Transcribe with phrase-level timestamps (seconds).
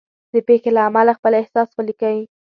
[0.33, 2.19] د پېښې له امله خپل احساس ولیکئ.